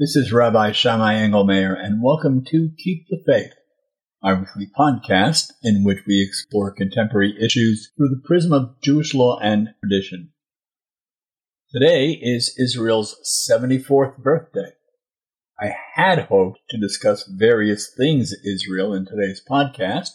This 0.00 0.14
is 0.14 0.32
Rabbi 0.32 0.70
Shammai 0.70 1.14
Engelmayer, 1.14 1.74
and 1.76 2.00
welcome 2.00 2.44
to 2.44 2.70
Keep 2.78 3.08
the 3.08 3.20
Faith, 3.26 3.50
our 4.22 4.36
weekly 4.38 4.70
podcast 4.78 5.50
in 5.60 5.82
which 5.82 6.04
we 6.06 6.22
explore 6.22 6.70
contemporary 6.72 7.34
issues 7.44 7.90
through 7.96 8.10
the 8.10 8.22
prism 8.24 8.52
of 8.52 8.80
Jewish 8.80 9.12
law 9.12 9.40
and 9.40 9.70
tradition. 9.80 10.30
Today 11.74 12.10
is 12.12 12.54
Israel's 12.56 13.16
74th 13.50 14.18
birthday. 14.18 14.70
I 15.60 15.74
had 15.94 16.26
hoped 16.26 16.60
to 16.70 16.78
discuss 16.78 17.28
various 17.28 17.92
things 17.92 18.32
Israel 18.46 18.94
in 18.94 19.04
today's 19.04 19.42
podcast. 19.50 20.10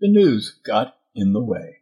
The 0.00 0.08
news 0.08 0.58
got 0.64 0.94
in 1.14 1.34
the 1.34 1.44
way. 1.44 1.80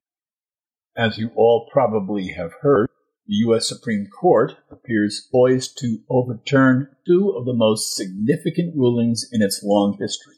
As 0.96 1.16
you 1.16 1.30
all 1.36 1.68
probably 1.72 2.32
have 2.36 2.54
heard, 2.62 2.87
the 3.28 3.34
U.S. 3.44 3.68
Supreme 3.68 4.06
Court 4.06 4.56
appears 4.70 5.28
poised 5.30 5.76
to 5.78 5.98
overturn 6.08 6.88
two 7.06 7.34
of 7.36 7.44
the 7.44 7.52
most 7.52 7.94
significant 7.94 8.74
rulings 8.74 9.28
in 9.30 9.42
its 9.42 9.62
long 9.62 9.98
history 10.00 10.36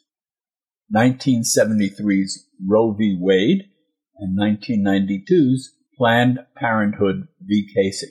1973's 0.95 2.48
Roe 2.66 2.92
v. 2.92 3.16
Wade 3.19 3.70
and 4.19 4.37
1992's 4.37 5.73
Planned 5.97 6.41
Parenthood 6.56 7.28
v. 7.41 7.69
Casey. 7.73 8.09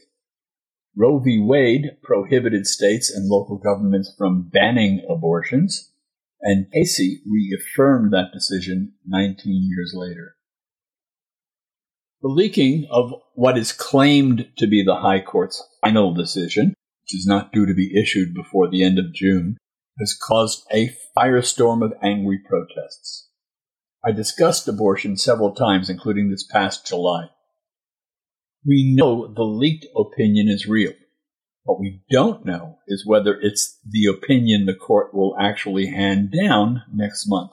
Roe 0.96 1.20
v. 1.20 1.40
Wade 1.40 1.98
prohibited 2.02 2.66
states 2.66 3.12
and 3.14 3.28
local 3.28 3.58
governments 3.58 4.14
from 4.18 4.50
banning 4.50 5.06
abortions, 5.10 5.92
and 6.42 6.72
Casey 6.72 7.22
reaffirmed 7.30 8.14
that 8.14 8.32
decision 8.34 8.94
19 9.06 9.70
years 9.70 9.94
later. 9.94 10.36
The 12.22 12.28
leaking 12.28 12.86
of 12.92 13.14
what 13.34 13.58
is 13.58 13.72
claimed 13.72 14.50
to 14.58 14.68
be 14.68 14.84
the 14.84 14.98
High 14.98 15.22
Court's 15.22 15.64
final 15.82 16.14
decision, 16.14 16.74
which 17.04 17.16
is 17.16 17.26
not 17.26 17.54
due 17.54 17.66
to 17.66 17.74
be 17.74 17.98
issued 17.98 18.34
before 18.34 18.70
the 18.70 18.84
end 18.84 19.00
of 19.00 19.14
June, 19.14 19.58
has 20.00 20.18
caused 20.22 20.66
a 20.74 20.94
firestorm 21.18 21.84
of 21.84 21.94
angry 22.02 22.40
protests. 22.46 23.30
I 24.04 24.12
discussed 24.12 24.68
abortion 24.68 25.16
several 25.16 25.54
times, 25.54 25.90
including 25.90 26.30
this 26.30 26.46
past 26.46 26.86
July. 26.86 27.30
We 28.66 28.94
know 28.96 29.34
the 29.34 29.44
leaked 29.44 29.86
opinion 29.96 30.50
is 30.50 30.68
real. 30.68 30.94
What 31.64 31.80
we 31.80 32.02
don't 32.12 32.46
know 32.46 32.80
is 32.88 33.06
whether 33.06 33.40
it's 33.40 33.80
the 33.88 34.06
opinion 34.06 34.66
the 34.66 34.74
court 34.74 35.14
will 35.14 35.38
actually 35.40 35.88
hand 35.88 36.34
down 36.34 36.84
next 36.94 37.28
month. 37.28 37.52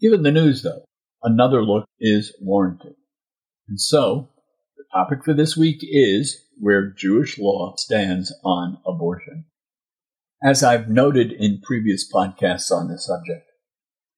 Given 0.00 0.22
the 0.22 0.30
news, 0.30 0.62
though, 0.62 0.84
another 1.22 1.62
look 1.62 1.86
is 2.00 2.34
warranted. 2.40 2.94
And 3.68 3.80
so, 3.80 4.30
the 4.76 4.84
topic 4.92 5.24
for 5.24 5.34
this 5.34 5.56
week 5.56 5.78
is 5.82 6.44
where 6.58 6.90
Jewish 6.90 7.38
law 7.38 7.74
stands 7.76 8.34
on 8.44 8.78
abortion. 8.86 9.46
As 10.42 10.62
I've 10.62 10.88
noted 10.88 11.32
in 11.32 11.60
previous 11.62 12.10
podcasts 12.10 12.70
on 12.70 12.88
this 12.88 13.06
subject, 13.06 13.46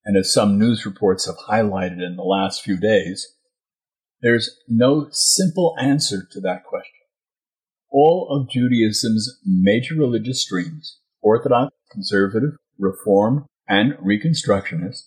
and 0.04 0.16
as 0.16 0.32
some 0.32 0.58
news 0.58 0.84
reports 0.84 1.26
have 1.26 1.36
highlighted 1.48 2.04
in 2.04 2.16
the 2.16 2.22
last 2.22 2.62
few 2.62 2.76
days, 2.76 3.26
there's 4.20 4.58
no 4.66 5.08
simple 5.10 5.74
answer 5.80 6.26
to 6.32 6.41
that 6.41 6.64
question. 6.64 6.92
All 7.91 8.28
of 8.30 8.50
Judaism's 8.50 9.38
major 9.46 9.94
religious 9.94 10.42
streams, 10.42 10.98
Orthodox, 11.22 11.74
Conservative, 11.91 12.56
Reform, 12.78 13.46
and 13.69 13.94
Reconstructionist, 13.94 15.02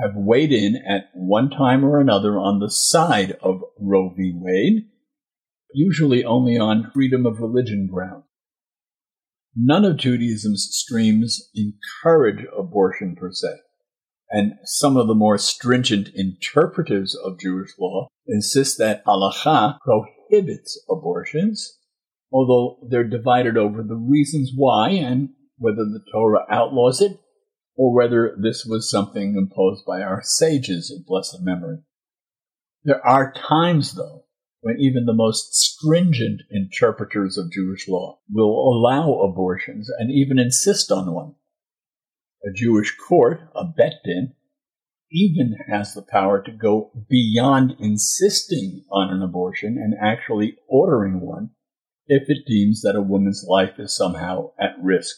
have 0.00 0.12
weighed 0.14 0.52
in 0.52 0.76
at 0.76 1.10
one 1.14 1.50
time 1.50 1.84
or 1.84 2.00
another 2.00 2.38
on 2.38 2.60
the 2.60 2.70
side 2.70 3.32
of 3.42 3.62
Roe 3.78 4.12
v. 4.16 4.32
Wade, 4.34 4.86
usually 5.72 6.24
only 6.24 6.58
on 6.58 6.90
freedom 6.92 7.26
of 7.26 7.40
religion 7.40 7.88
grounds. 7.92 8.24
None 9.56 9.84
of 9.84 9.96
Judaism's 9.96 10.68
streams 10.70 11.50
encourage 11.54 12.46
abortion 12.56 13.16
per 13.16 13.32
se, 13.32 13.48
and 14.30 14.52
some 14.64 14.96
of 14.96 15.08
the 15.08 15.14
more 15.14 15.36
stringent 15.36 16.10
interpreters 16.14 17.16
of 17.16 17.40
Jewish 17.40 17.72
law 17.78 18.08
insist 18.26 18.78
that 18.78 19.04
halacha 19.04 19.78
prohibits 19.80 20.80
abortions, 20.88 21.78
although 22.30 22.86
they're 22.88 23.08
divided 23.08 23.56
over 23.56 23.82
the 23.82 23.96
reasons 23.96 24.52
why 24.54 24.90
and 24.90 25.30
whether 25.56 25.84
the 25.84 26.04
Torah 26.12 26.46
outlaws 26.48 27.00
it 27.00 27.18
or 27.78 27.94
whether 27.94 28.36
this 28.36 28.66
was 28.66 28.90
something 28.90 29.36
imposed 29.36 29.86
by 29.86 30.02
our 30.02 30.20
sages 30.22 30.90
of 30.90 31.06
blessed 31.06 31.38
memory. 31.42 31.78
There 32.82 33.04
are 33.06 33.32
times, 33.32 33.94
though, 33.94 34.24
when 34.60 34.76
even 34.80 35.06
the 35.06 35.14
most 35.14 35.54
stringent 35.54 36.42
interpreters 36.50 37.38
of 37.38 37.52
Jewish 37.52 37.86
law 37.86 38.18
will 38.28 38.50
allow 38.50 39.20
abortions 39.20 39.88
and 39.96 40.10
even 40.10 40.40
insist 40.40 40.90
on 40.90 41.14
one. 41.14 41.36
A 42.44 42.52
Jewish 42.52 42.96
court, 42.96 43.40
a 43.54 43.64
bet 43.64 44.00
din, 44.04 44.34
even 45.12 45.56
has 45.68 45.94
the 45.94 46.02
power 46.02 46.42
to 46.42 46.50
go 46.50 46.90
beyond 47.08 47.76
insisting 47.78 48.84
on 48.90 49.14
an 49.14 49.22
abortion 49.22 49.78
and 49.78 49.94
actually 50.02 50.56
ordering 50.68 51.20
one 51.20 51.50
if 52.08 52.24
it 52.28 52.46
deems 52.46 52.82
that 52.82 52.96
a 52.96 53.02
woman's 53.02 53.44
life 53.48 53.78
is 53.78 53.96
somehow 53.96 54.50
at 54.58 54.74
risk. 54.82 55.16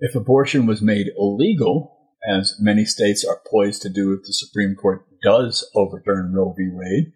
If 0.00 0.14
abortion 0.14 0.66
was 0.66 0.80
made 0.80 1.08
illegal, 1.18 1.98
as 2.28 2.56
many 2.60 2.84
states 2.84 3.24
are 3.24 3.40
poised 3.50 3.82
to 3.82 3.88
do 3.88 4.12
if 4.12 4.20
the 4.22 4.32
Supreme 4.32 4.76
Court 4.76 5.04
does 5.22 5.68
overturn 5.74 6.32
Roe 6.32 6.54
v. 6.56 6.68
Wade, 6.72 7.12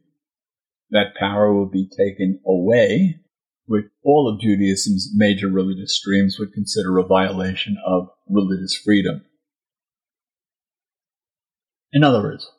that 0.90 1.14
power 1.18 1.54
will 1.54 1.70
be 1.70 1.88
taken 1.88 2.40
away, 2.46 3.20
which 3.66 3.86
all 4.04 4.28
of 4.28 4.40
Judaism's 4.40 5.10
major 5.14 5.48
religious 5.48 5.96
streams 5.96 6.36
would 6.38 6.52
consider 6.52 6.98
a 6.98 7.06
violation 7.06 7.76
of 7.86 8.08
religious 8.28 8.76
freedom. 8.76 9.24
In 11.92 12.02
other 12.02 12.22
words, 12.22 12.50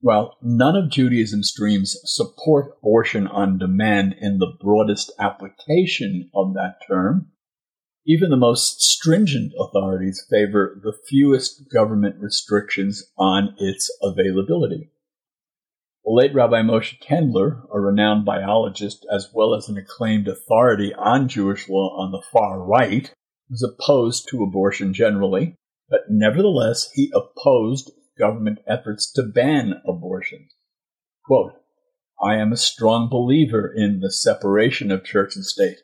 while 0.00 0.36
none 0.42 0.76
of 0.76 0.90
Judaism's 0.90 1.50
streams 1.50 1.96
support 2.04 2.72
abortion 2.78 3.26
on 3.26 3.58
demand 3.58 4.16
in 4.20 4.38
the 4.38 4.52
broadest 4.60 5.12
application 5.18 6.30
of 6.34 6.54
that 6.54 6.76
term, 6.86 7.30
even 8.06 8.30
the 8.30 8.36
most 8.36 8.80
stringent 8.82 9.52
authorities 9.58 10.26
favor 10.30 10.78
the 10.82 10.92
fewest 11.08 11.70
government 11.72 12.16
restrictions 12.20 13.02
on 13.16 13.54
its 13.58 13.90
availability. 14.02 14.90
The 16.04 16.12
late 16.12 16.34
Rabbi 16.34 16.60
Moshe 16.60 17.00
Tendler, 17.00 17.62
a 17.72 17.80
renowned 17.80 18.26
biologist 18.26 19.06
as 19.10 19.30
well 19.32 19.54
as 19.54 19.68
an 19.68 19.78
acclaimed 19.78 20.28
authority 20.28 20.92
on 20.92 21.28
Jewish 21.28 21.66
law 21.66 21.96
on 21.96 22.12
the 22.12 22.22
far 22.30 22.62
right, 22.62 23.10
was 23.48 23.62
opposed 23.62 24.28
to 24.28 24.42
abortion 24.42 24.92
generally, 24.92 25.56
but 25.88 26.10
nevertheless 26.10 26.90
he 26.92 27.10
opposed 27.14 27.90
government 28.18 28.58
efforts 28.68 29.10
to 29.12 29.22
ban 29.22 29.80
abortion. 29.88 30.48
Quote, 31.24 31.54
I 32.22 32.36
am 32.36 32.52
a 32.52 32.58
strong 32.58 33.08
believer 33.08 33.72
in 33.74 34.00
the 34.00 34.12
separation 34.12 34.90
of 34.90 35.04
church 35.04 35.36
and 35.36 35.44
state 35.44 35.78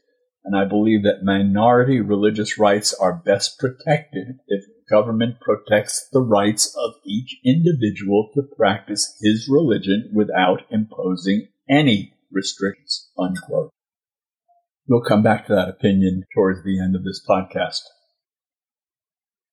and 0.44 0.56
I 0.56 0.64
believe 0.64 1.02
that 1.02 1.22
minority 1.22 2.00
religious 2.00 2.58
rights 2.58 2.94
are 2.94 3.22
best 3.24 3.58
protected 3.58 4.38
if 4.48 4.64
government 4.90 5.40
protects 5.40 6.08
the 6.12 6.22
rights 6.22 6.74
of 6.76 6.94
each 7.06 7.38
individual 7.44 8.30
to 8.34 8.42
practice 8.42 9.16
his 9.20 9.48
religion 9.50 10.10
without 10.14 10.62
imposing 10.70 11.48
any 11.68 12.14
restrictions. 12.32 13.10
Unquote. 13.18 13.70
We'll 14.88 15.02
come 15.02 15.22
back 15.22 15.46
to 15.46 15.54
that 15.54 15.68
opinion 15.68 16.24
towards 16.34 16.64
the 16.64 16.80
end 16.80 16.96
of 16.96 17.04
this 17.04 17.24
podcast. 17.28 17.82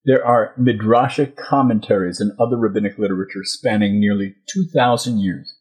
There 0.05 0.25
are 0.25 0.55
midrashic 0.57 1.35
commentaries 1.35 2.21
and 2.21 2.31
other 2.39 2.55
rabbinic 2.55 2.97
literature 2.97 3.43
spanning 3.43 3.99
nearly 3.99 4.35
2,000 4.47 5.19
years 5.19 5.57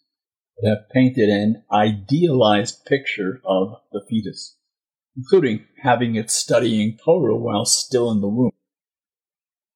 that 0.59 0.69
have 0.69 0.89
painted 0.91 1.29
an 1.29 1.65
idealized 1.71 2.87
picture 2.87 3.41
of 3.45 3.75
the 3.93 4.03
fetus 4.09 4.57
including 5.16 5.65
having 5.82 6.15
it 6.15 6.31
studying 6.31 6.98
Torah 7.04 7.36
while 7.36 7.65
still 7.65 8.10
in 8.10 8.21
the 8.21 8.28
womb. 8.28 8.53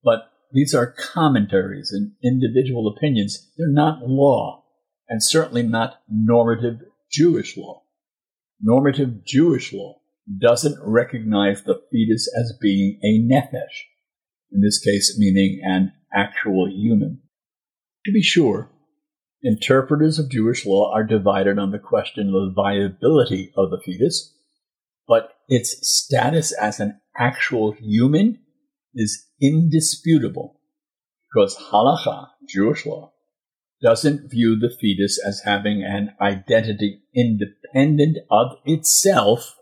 But 0.03 0.31
these 0.53 0.75
are 0.75 0.93
commentaries 0.93 1.93
and 1.93 2.13
individual 2.23 2.89
opinions. 2.89 3.51
They're 3.57 3.69
not 3.69 4.03
law, 4.03 4.65
and 5.09 5.23
certainly 5.23 5.63
not 5.63 6.03
normative 6.09 6.81
Jewish 7.11 7.57
law. 7.57 7.83
Normative 8.61 9.25
Jewish 9.25 9.73
law 9.73 10.01
doesn't 10.41 10.79
recognize 10.83 11.63
the 11.63 11.81
fetus 11.91 12.31
as 12.39 12.57
being 12.61 13.01
a 13.03 13.19
nephesh, 13.19 13.87
in 14.53 14.61
this 14.61 14.79
case 14.79 15.17
meaning 15.19 15.61
an 15.65 15.93
actual 16.15 16.69
human. 16.71 17.21
To 18.05 18.13
be 18.13 18.23
sure, 18.23 18.71
interpreters 19.43 20.19
of 20.19 20.31
Jewish 20.31 20.67
law 20.67 20.93
are 20.95 21.05
divided 21.05 21.59
on 21.59 21.71
the 21.71 21.79
question 21.79 22.29
of 22.29 22.33
the 22.33 22.53
viability 22.55 23.53
of 23.57 23.71
the 23.71 23.81
fetus, 23.85 24.35
its 25.51 25.77
status 25.83 26.53
as 26.53 26.81
an 26.81 27.01
actual 27.19 27.73
human 27.73 28.39
is 28.95 29.27
indisputable 29.43 30.61
because 31.29 31.57
halacha, 31.71 32.29
Jewish 32.49 32.87
law, 32.87 33.13
doesn't 33.83 34.31
view 34.31 34.59
the 34.59 34.75
fetus 34.81 35.21
as 35.25 35.43
having 35.45 35.83
an 35.83 36.15
identity 36.21 37.03
independent 37.15 38.19
of 38.31 38.53
itself 38.65 39.57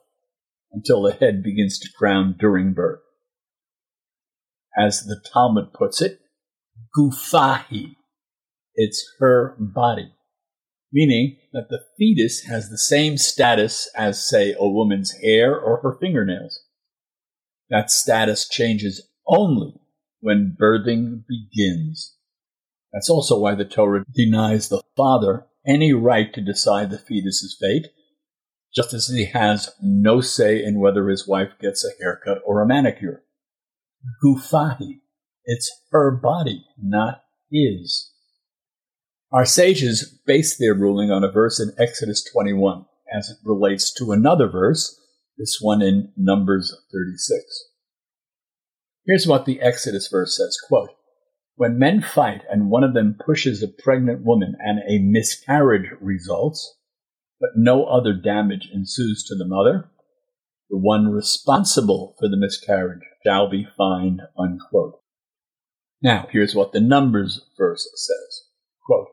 until 0.73 1.03
the 1.03 1.13
head 1.13 1.43
begins 1.43 1.79
to 1.79 1.89
crown 1.97 2.37
during 2.39 2.75
birth. 2.75 3.01
As 4.77 5.05
the 5.05 5.21
Talmud 5.33 5.73
puts 5.73 6.03
it, 6.03 6.21
gufahi, 6.97 7.95
it's 8.75 9.05
her 9.19 9.57
body, 9.59 10.13
meaning 10.93 11.37
that 11.53 11.69
the 11.69 11.81
fetus 11.99 12.45
has 12.45 12.69
the 12.69 12.79
same 12.79 13.17
status 13.17 13.91
as, 13.95 14.27
say, 14.27 14.55
a 14.59 14.69
woman's 14.69 15.13
hair 15.23 15.59
or 15.59 15.81
her 15.83 15.97
fingernails. 16.01 16.61
That 17.71 17.91
status 17.91 18.49
changes 18.49 19.07
only 19.27 19.75
when 20.21 20.57
birthing 20.59 21.25
begins. 21.29 22.17
That's 22.93 23.11
also 23.11 23.39
why 23.39 23.55
the 23.55 23.65
Torah 23.65 24.05
denies 24.15 24.69
the 24.69 24.83
father 24.97 25.47
any 25.67 25.93
right 25.93 26.33
to 26.33 26.41
decide 26.41 26.91
the 26.91 26.99
fetus's 26.99 27.57
fate, 27.61 27.89
just 28.75 28.95
as 28.95 29.09
he 29.09 29.27
has 29.27 29.71
no 29.83 30.21
say 30.21 30.63
in 30.63 30.81
whether 30.81 31.09
his 31.09 31.29
wife 31.29 31.53
gets 31.61 31.85
a 31.85 32.03
haircut 32.03 32.39
or 32.47 32.63
a 32.63 32.67
manicure. 32.67 33.23
Gufahi. 34.25 35.01
It's 35.45 35.71
her 35.91 36.11
body, 36.11 36.65
not 36.81 37.23
his. 37.51 38.13
Our 39.31 39.45
sages 39.45 40.19
base 40.27 40.57
their 40.57 40.73
ruling 40.73 41.11
on 41.11 41.23
a 41.23 41.31
verse 41.31 41.61
in 41.61 41.75
Exodus 41.79 42.25
21 42.33 42.87
as 43.15 43.29
it 43.29 43.37
relates 43.45 43.93
to 43.95 44.13
another 44.13 44.49
verse, 44.49 44.99
this 45.37 45.59
one 45.61 45.83
in 45.83 46.13
Numbers 46.17 46.75
36. 46.91 47.45
Here's 49.07 49.27
what 49.27 49.45
the 49.45 49.61
Exodus 49.61 50.09
verse 50.11 50.35
says, 50.35 50.59
quote, 50.67 50.91
When 51.57 51.79
men 51.79 52.01
fight 52.01 52.41
and 52.51 52.71
one 52.71 52.83
of 52.83 52.95
them 52.95 53.19
pushes 53.23 53.63
a 53.63 53.69
pregnant 53.69 54.25
woman 54.25 54.57
and 54.61 54.79
a 54.89 54.99
miscarriage 54.99 55.91
results, 56.01 56.77
but 57.39 57.51
no 57.55 57.85
other 57.85 58.15
damage 58.15 58.71
ensues 58.73 59.25
to 59.25 59.35
the 59.35 59.47
mother, 59.47 59.91
the 60.71 60.79
one 60.79 61.09
responsible 61.09 62.15
for 62.19 62.31
the 62.31 62.39
miscarriage 62.39 63.05
shall 63.27 63.51
be 63.51 63.67
fined, 63.77 64.23
unquote. 64.39 65.01
Now, 66.01 66.29
here's 66.31 66.55
what 66.55 66.73
the 66.73 66.81
Numbers 66.81 67.43
verse 67.59 67.89
says. 67.95 68.45
Quote, 68.87 69.09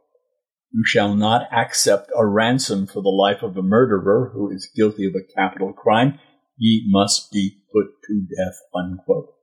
You 0.76 0.84
shall 0.84 1.16
not 1.16 1.48
accept 1.54 2.12
a 2.14 2.26
ransom 2.26 2.86
for 2.86 3.02
the 3.02 3.08
life 3.08 3.42
of 3.44 3.56
a 3.56 3.62
murderer 3.62 4.32
who 4.34 4.52
is 4.52 4.70
guilty 4.76 5.08
of 5.08 5.16
a 5.16 5.24
capital 5.24 5.72
crime. 5.72 6.20
He 6.58 6.86
must 6.90 7.32
be 7.32 7.62
put 7.72 7.86
to 8.08 8.28
death, 8.36 8.58
unquote. 8.76 9.34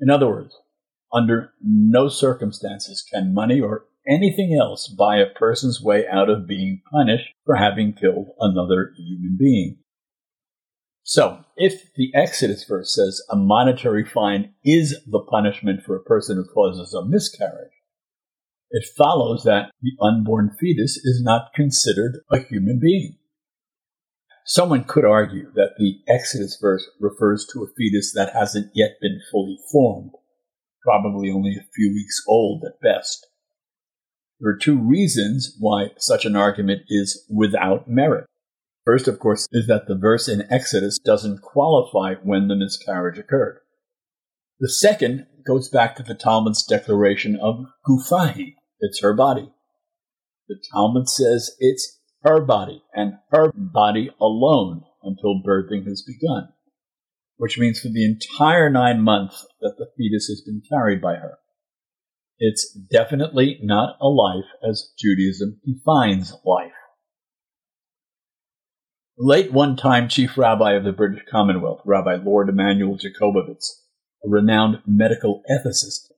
In 0.00 0.08
other 0.08 0.26
words, 0.26 0.56
under 1.12 1.50
no 1.60 2.08
circumstances 2.08 3.04
can 3.12 3.34
money 3.34 3.60
or 3.60 3.84
anything 4.08 4.58
else 4.58 4.88
buy 4.88 5.18
a 5.18 5.28
person's 5.38 5.82
way 5.82 6.06
out 6.08 6.30
of 6.30 6.48
being 6.48 6.80
punished 6.90 7.34
for 7.44 7.56
having 7.56 7.92
killed 7.92 8.28
another 8.40 8.94
human 8.96 9.36
being. 9.38 9.80
So, 11.02 11.44
if 11.58 11.92
the 11.94 12.10
Exodus 12.14 12.64
verse 12.64 12.94
says 12.94 13.20
a 13.28 13.36
monetary 13.36 14.06
fine 14.06 14.54
is 14.64 14.98
the 15.06 15.20
punishment 15.20 15.82
for 15.84 15.94
a 15.94 16.04
person 16.04 16.36
who 16.38 16.46
causes 16.46 16.94
a 16.94 17.04
miscarriage, 17.04 17.73
it 18.74 18.84
follows 18.98 19.44
that 19.44 19.70
the 19.80 19.92
unborn 20.04 20.50
fetus 20.58 20.96
is 20.96 21.22
not 21.22 21.54
considered 21.54 22.18
a 22.32 22.40
human 22.40 22.80
being. 22.80 23.16
Someone 24.44 24.82
could 24.82 25.04
argue 25.04 25.52
that 25.54 25.76
the 25.78 26.00
Exodus 26.08 26.58
verse 26.60 26.84
refers 26.98 27.46
to 27.52 27.62
a 27.62 27.68
fetus 27.76 28.12
that 28.14 28.32
hasn't 28.34 28.72
yet 28.74 28.96
been 29.00 29.20
fully 29.30 29.58
formed, 29.70 30.10
probably 30.82 31.30
only 31.30 31.52
a 31.52 31.68
few 31.72 31.90
weeks 31.90 32.20
old 32.26 32.64
at 32.66 32.80
best. 32.80 33.24
There 34.40 34.50
are 34.50 34.56
two 34.56 34.76
reasons 34.76 35.56
why 35.60 35.90
such 35.96 36.24
an 36.24 36.34
argument 36.34 36.82
is 36.88 37.24
without 37.30 37.88
merit. 37.88 38.26
First, 38.84 39.06
of 39.06 39.20
course, 39.20 39.46
is 39.52 39.68
that 39.68 39.86
the 39.86 39.94
verse 39.94 40.28
in 40.28 40.52
Exodus 40.52 40.98
doesn't 40.98 41.42
qualify 41.42 42.14
when 42.24 42.48
the 42.48 42.56
miscarriage 42.56 43.20
occurred. 43.20 43.60
The 44.58 44.68
second 44.68 45.26
goes 45.46 45.68
back 45.68 45.94
to 45.94 46.02
the 46.02 46.16
Talmud's 46.16 46.64
declaration 46.64 47.38
of 47.40 47.66
gufahi, 47.86 48.56
it's 48.84 49.00
her 49.00 49.14
body. 49.14 49.50
The 50.48 50.56
Talmud 50.72 51.08
says 51.08 51.56
it's 51.58 52.00
her 52.22 52.40
body 52.40 52.82
and 52.92 53.14
her 53.30 53.50
body 53.54 54.10
alone 54.20 54.82
until 55.02 55.42
birthing 55.42 55.86
has 55.86 56.02
begun, 56.02 56.48
which 57.36 57.58
means 57.58 57.80
for 57.80 57.88
the 57.88 58.04
entire 58.04 58.68
nine 58.68 59.00
months 59.00 59.46
that 59.60 59.74
the 59.78 59.86
fetus 59.96 60.26
has 60.26 60.42
been 60.44 60.62
carried 60.70 61.00
by 61.00 61.14
her. 61.14 61.38
It's 62.38 62.72
definitely 62.72 63.58
not 63.62 63.96
a 64.00 64.08
life 64.08 64.50
as 64.68 64.92
Judaism 64.98 65.60
defines 65.64 66.34
life. 66.44 66.72
Late 69.16 69.52
one 69.52 69.76
time 69.76 70.08
Chief 70.08 70.36
Rabbi 70.36 70.72
of 70.72 70.84
the 70.84 70.92
British 70.92 71.22
Commonwealth, 71.30 71.80
Rabbi 71.86 72.16
Lord 72.16 72.48
Immanuel 72.48 72.98
Jakobovits, 72.98 73.66
a 74.24 74.28
renowned 74.28 74.82
medical 74.86 75.42
ethicist, 75.50 76.10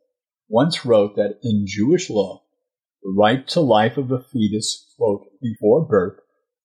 once 0.48 0.84
wrote 0.84 1.14
that 1.16 1.38
in 1.42 1.64
Jewish 1.66 2.08
law, 2.08 2.45
the 3.06 3.14
right 3.16 3.46
to 3.46 3.60
life 3.60 3.96
of 3.96 4.10
a 4.10 4.20
fetus, 4.20 4.92
quote, 4.98 5.28
before 5.40 5.86
birth 5.86 6.18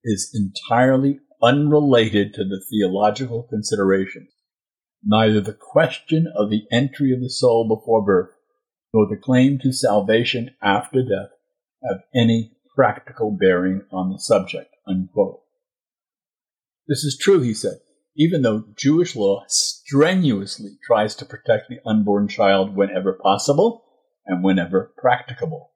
is 0.03 0.31
entirely 0.33 1.19
unrelated 1.43 2.33
to 2.33 2.43
the 2.43 2.59
theological 2.67 3.43
considerations. 3.43 4.31
Neither 5.03 5.39
the 5.39 5.53
question 5.53 6.25
of 6.35 6.49
the 6.49 6.63
entry 6.71 7.13
of 7.13 7.21
the 7.21 7.29
soul 7.29 7.67
before 7.67 8.03
birth 8.03 8.31
nor 8.91 9.07
the 9.07 9.21
claim 9.21 9.59
to 9.59 9.71
salvation 9.71 10.49
after 10.63 11.03
death 11.03 11.29
have 11.87 12.01
any 12.15 12.53
practical 12.75 13.37
bearing 13.39 13.83
on 13.91 14.11
the 14.11 14.19
subject, 14.19 14.75
unquote. 14.87 15.41
This 16.87 17.03
is 17.03 17.19
true, 17.21 17.41
he 17.41 17.53
said, 17.53 17.77
even 18.17 18.41
though 18.41 18.65
Jewish 18.75 19.15
law 19.15 19.43
strenuously 19.47 20.71
tries 20.87 21.13
to 21.15 21.25
protect 21.25 21.69
the 21.69 21.79
unborn 21.85 22.27
child 22.27 22.75
whenever 22.75 23.13
possible 23.13 23.83
and 24.25 24.43
whenever 24.43 24.91
practicable. 24.97 25.70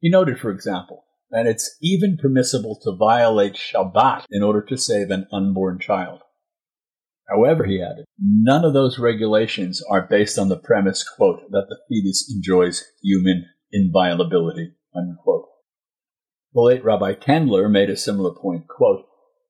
He 0.00 0.10
noted, 0.10 0.38
for 0.38 0.50
example, 0.50 1.04
that 1.30 1.46
it's 1.46 1.76
even 1.82 2.16
permissible 2.20 2.78
to 2.82 2.96
violate 2.96 3.54
Shabbat 3.54 4.24
in 4.30 4.42
order 4.42 4.62
to 4.62 4.76
save 4.76 5.10
an 5.10 5.26
unborn 5.32 5.78
child. 5.78 6.20
However, 7.28 7.64
he 7.64 7.82
added, 7.82 8.06
none 8.18 8.64
of 8.64 8.72
those 8.72 8.98
regulations 8.98 9.82
are 9.90 10.06
based 10.08 10.38
on 10.38 10.48
the 10.48 10.56
premise, 10.56 11.06
quote, 11.06 11.40
that 11.50 11.66
the 11.68 11.78
fetus 11.88 12.32
enjoys 12.34 12.84
human 13.02 13.44
inviolability, 13.70 14.72
unquote. 14.96 15.44
The 16.54 16.60
late 16.62 16.84
Rabbi 16.84 17.14
Tendler 17.14 17.70
made 17.70 17.90
a 17.90 17.96
similar 17.96 18.34
point, 18.34 18.66
quote, 18.66 19.04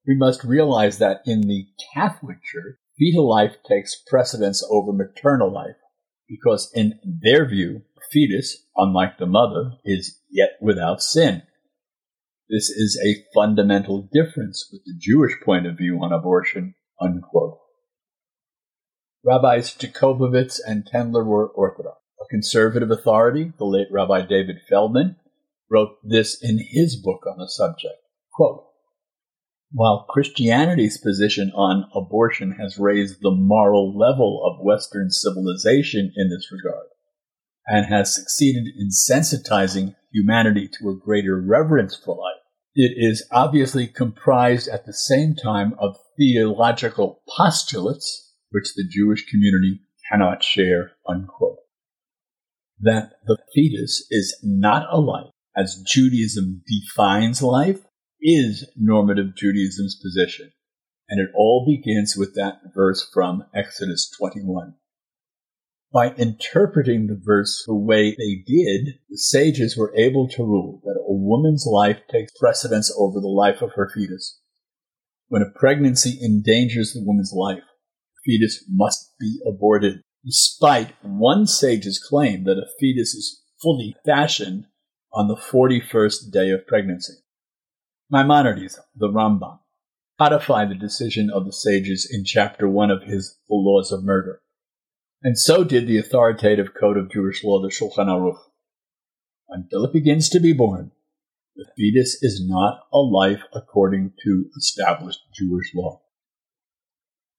we 0.07 0.17
must 0.17 0.43
realize 0.43 0.99
that 0.99 1.21
in 1.25 1.43
the 1.43 1.67
Catholic 1.95 2.43
Church, 2.43 2.79
fetal 2.99 3.29
life 3.29 3.57
takes 3.69 4.03
precedence 4.09 4.67
over 4.69 4.93
maternal 4.93 5.53
life 5.53 5.77
because, 6.29 6.73
in 6.75 6.99
their 7.05 7.47
view, 7.47 7.83
fetus, 8.11 8.67
unlike 8.77 9.19
the 9.19 9.27
mother, 9.27 9.73
is 9.85 10.21
yet 10.31 10.51
without 10.61 11.03
sin. 11.03 11.43
This 12.49 12.71
is 12.71 12.99
a 13.05 13.25
fundamental 13.35 14.09
difference 14.13 14.69
with 14.73 14.83
the 14.85 14.95
Jewish 14.99 15.35
point 15.45 15.67
of 15.67 15.77
view 15.77 15.99
on 16.03 16.13
abortion, 16.13 16.75
unquote. 17.01 17.59
Rabbis 19.25 19.75
Jakobovits 19.75 20.59
and 20.67 20.87
Tendler 20.87 21.27
were 21.27 21.49
Orthodox. 21.49 21.99
A 22.21 22.25
conservative 22.31 22.91
authority, 22.91 23.53
the 23.59 23.65
late 23.65 23.89
Rabbi 23.91 24.23
David 24.27 24.57
Feldman, 24.69 25.17
wrote 25.71 25.99
this 26.03 26.39
in 26.43 26.59
his 26.59 26.97
book 26.97 27.25
on 27.27 27.39
the 27.39 27.49
subject. 27.49 27.97
Quote, 28.33 28.65
while 29.71 30.07
Christianity's 30.09 30.97
position 30.97 31.53
on 31.55 31.91
abortion 31.95 32.53
has 32.53 32.79
raised 32.79 33.21
the 33.21 33.31
moral 33.31 33.97
level 33.97 34.43
of 34.43 34.65
Western 34.65 35.11
civilization 35.11 36.11
in 36.17 36.31
this 36.31 36.51
regard, 36.51 36.87
and 37.69 37.87
has 37.87 38.15
succeeded 38.15 38.65
in 38.79 38.89
sensitizing 38.89 39.95
humanity 40.13 40.69
to 40.79 40.89
a 40.89 40.97
greater 40.97 41.41
reverence 41.41 41.95
for 41.95 42.17
life, 42.17 42.43
it 42.75 42.93
is 42.97 43.27
obviously 43.31 43.87
comprised 43.87 44.69
at 44.69 44.87
the 44.87 44.93
same 44.93 45.35
time 45.35 45.75
of 45.79 45.99
theological 46.17 47.23
postulates 47.37 48.35
which 48.51 48.75
the 48.75 48.89
Jewish 48.89 49.27
community 49.27 49.81
cannot 50.11 50.43
share, 50.43 50.93
unquote. 51.07 51.59
That 52.81 53.13
the 53.27 53.39
fetus 53.55 54.07
is 54.11 54.39
not 54.43 54.87
a 54.91 55.01
life 55.01 55.33
as 55.57 55.83
Judaism 55.87 56.63
defines 56.67 57.43
life 57.43 57.81
is 58.21 58.69
normative 58.77 59.37
Judaism's 59.37 60.01
position. 60.01 60.53
And 61.09 61.21
it 61.21 61.31
all 61.35 61.67
begins 61.67 62.17
with 62.17 62.35
that 62.35 62.61
verse 62.75 63.09
from 63.13 63.45
Exodus 63.55 64.11
21. 64.19 64.75
By 65.93 66.13
interpreting 66.15 67.07
the 67.07 67.19
verse 67.19 67.65
the 67.67 67.75
way 67.75 68.11
they 68.11 68.43
did, 68.47 68.99
the 69.09 69.17
sages 69.17 69.75
were 69.75 69.95
able 69.97 70.29
to 70.29 70.45
rule 70.45 70.83
that 70.85 71.01
a 71.01 71.13
woman's 71.13 71.65
life 71.67 72.01
takes 72.11 72.33
precedence 72.39 72.95
over 72.99 73.21
the 73.21 73.29
life 73.29 73.63
of 73.63 73.73
her 73.75 73.91
fetus. 73.95 74.39
When 75.29 75.41
a 75.41 75.59
pregnancy 75.59 76.19
endangers 76.23 76.93
the 76.93 77.03
woman's 77.03 77.33
life, 77.35 77.63
the 78.15 78.33
fetus 78.33 78.65
must 78.69 79.15
be 79.19 79.41
aborted, 79.47 80.03
despite 80.23 80.93
one 81.03 81.47
sage's 81.47 81.99
claim 81.99 82.45
that 82.45 82.59
a 82.59 82.69
fetus 82.79 83.15
is 83.15 83.43
fully 83.63 83.97
fashioned 84.05 84.67
on 85.15 85.29
the 85.29 85.37
41st 85.37 86.31
day 86.31 86.51
of 86.51 86.67
pregnancy. 86.67 87.15
Maimonides, 88.11 88.79
the 88.95 89.09
Rambam, 89.09 89.61
codify 90.19 90.67
the 90.67 90.75
decision 90.75 91.31
of 91.31 91.47
the 91.47 91.53
sages 91.53 92.07
in 92.11 92.25
chapter 92.25 92.69
1 92.69 92.91
of 92.91 93.05
his 93.05 93.39
The 93.49 93.55
Laws 93.55 93.91
of 93.91 94.05
Murder. 94.05 94.43
And 95.23 95.39
so 95.39 95.65
did 95.65 95.87
the 95.87 95.99
authoritative 95.99 96.75
code 96.79 96.97
of 96.97 97.11
Jewish 97.11 97.43
law, 97.43 97.61
the 97.61 97.69
Shulchan 97.69 98.07
Aruch. 98.07 98.39
Until 99.49 99.85
it 99.85 99.93
begins 99.93 100.29
to 100.29 100.41
be 100.41 100.53
born, 100.53 100.93
the 101.57 101.67
fetus 101.77 102.23
is 102.23 102.41
not 102.47 102.81
a 102.93 102.99
life 102.99 103.43
according 103.53 104.13
to 104.25 104.47
established 104.57 105.21
Jewish 105.35 105.75
law. 105.75 106.03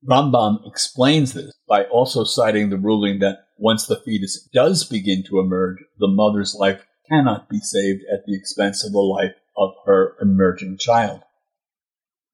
Rambam 0.05 0.67
explains 0.67 1.33
this 1.33 1.53
by 1.67 1.83
also 1.85 2.23
citing 2.23 2.69
the 2.69 2.77
ruling 2.77 3.19
that 3.19 3.47
once 3.57 3.85
the 3.85 3.97
fetus 3.97 4.47
does 4.53 4.83
begin 4.83 5.23
to 5.27 5.39
emerge, 5.39 5.77
the 5.99 6.07
mother's 6.07 6.55
life 6.55 6.85
cannot 7.09 7.49
be 7.49 7.59
saved 7.59 8.03
at 8.11 8.25
the 8.25 8.35
expense 8.35 8.85
of 8.85 8.91
the 8.91 8.99
life 8.99 9.35
of 9.57 9.71
her 9.85 10.15
emerging 10.21 10.77
child. 10.77 11.21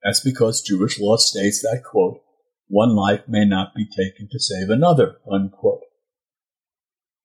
That's 0.04 0.20
because 0.20 0.62
Jewish 0.62 1.00
law 1.00 1.18
states 1.18 1.62
that, 1.62 1.84
quote, 1.84 2.22
one 2.67 2.95
life 2.95 3.22
may 3.27 3.45
not 3.45 3.75
be 3.75 3.86
taken 3.86 4.27
to 4.31 4.39
save 4.39 4.69
another, 4.69 5.17
unquote. 5.31 5.81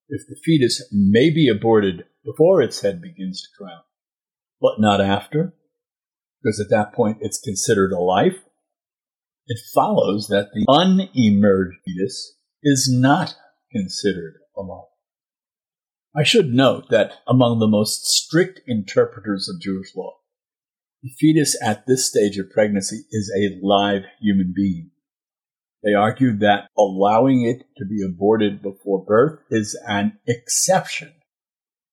If 0.09 0.27
the 0.29 0.37
fetus 0.45 0.89
may 0.93 1.31
be 1.31 1.49
aborted 1.49 2.05
before 2.25 2.61
its 2.61 2.81
head 2.83 3.01
begins 3.01 3.43
to 3.43 3.49
crown, 3.57 3.83
but 4.61 4.79
not 4.79 5.01
after, 5.01 5.55
because 6.43 6.61
at 6.61 6.71
that 6.71 6.93
point 6.93 7.19
it's 7.21 7.41
considered 7.41 7.93
a 7.93 7.99
life, 7.99 8.39
it 9.47 9.59
follows 9.75 10.29
that 10.29 10.51
the 10.53 10.65
unemerged 10.69 11.79
fetus 11.85 12.37
is 12.63 12.89
not 12.93 13.35
considered 13.73 14.35
a 14.57 14.61
life. 14.61 14.85
I 16.15 16.25
should 16.25 16.53
note 16.53 16.91
that 16.91 17.15
among 17.27 17.59
the 17.59 17.69
most 17.69 18.05
strict 18.07 18.61
interpreters 18.67 19.49
of 19.49 19.61
Jewish 19.61 19.95
law, 19.95 20.15
the 21.03 21.11
fetus 21.19 21.57
at 21.63 21.87
this 21.87 22.09
stage 22.09 22.37
of 22.37 22.51
pregnancy 22.51 23.05
is 23.11 23.33
a 23.35 23.59
live 23.65 24.03
human 24.21 24.53
being. 24.55 24.91
They 25.83 25.95
argue 25.95 26.37
that 26.39 26.69
allowing 26.77 27.43
it 27.43 27.65
to 27.79 27.87
be 27.87 28.03
aborted 28.05 28.63
before 28.63 29.05
birth 29.05 29.41
is 29.51 29.79
an 29.89 30.19
exception. 30.27 31.13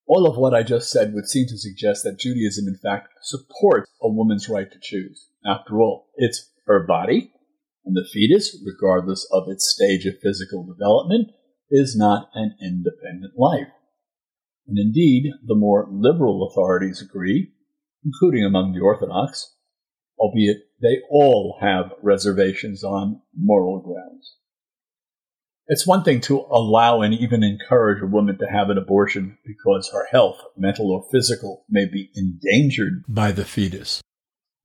All 0.05 0.27
of 0.27 0.37
what 0.37 0.53
I 0.53 0.63
just 0.63 0.89
said 0.89 1.13
would 1.13 1.27
seem 1.27 1.47
to 1.47 1.57
suggest 1.57 2.03
that 2.03 2.19
Judaism, 2.19 2.67
in 2.67 2.77
fact, 2.77 3.09
supports 3.21 3.89
a 4.01 4.09
woman's 4.09 4.49
right 4.49 4.69
to 4.71 4.79
choose. 4.81 5.27
After 5.45 5.79
all, 5.81 6.07
it's 6.15 6.51
her 6.65 6.85
body, 6.85 7.31
and 7.85 7.95
the 7.95 8.07
fetus, 8.11 8.57
regardless 8.65 9.27
of 9.31 9.47
its 9.47 9.69
stage 9.69 10.05
of 10.05 10.19
physical 10.21 10.65
development, 10.65 11.31
is 11.69 11.95
not 11.97 12.29
an 12.33 12.55
independent 12.61 13.33
life. 13.37 13.67
And 14.67 14.77
indeed, 14.77 15.31
the 15.45 15.55
more 15.55 15.87
liberal 15.89 16.49
authorities 16.49 17.01
agree, 17.01 17.53
including 18.03 18.45
among 18.45 18.73
the 18.73 18.81
Orthodox, 18.81 19.55
albeit 20.19 20.57
they 20.81 20.99
all 21.09 21.57
have 21.61 21.91
reservations 22.01 22.83
on 22.83 23.21
moral 23.35 23.79
grounds. 23.79 24.35
It's 25.69 25.85
one 25.85 26.03
thing 26.03 26.21
to 26.21 26.45
allow 26.49 27.01
and 27.01 27.13
even 27.13 27.43
encourage 27.43 28.01
a 28.01 28.07
woman 28.07 28.37
to 28.37 28.47
have 28.47 28.69
an 28.69 28.77
abortion 28.77 29.37
because 29.45 29.89
her 29.91 30.07
health, 30.11 30.37
mental 30.55 30.91
or 30.91 31.05
physical, 31.11 31.65
may 31.69 31.85
be 31.85 32.09
endangered 32.15 33.03
by 33.07 33.33
the 33.33 33.43
fetus. 33.43 34.01